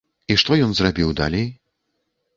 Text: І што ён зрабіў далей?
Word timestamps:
І 0.35 0.37
што 0.43 0.57
ён 0.67 0.73
зрабіў 0.79 1.13
далей? 1.23 1.47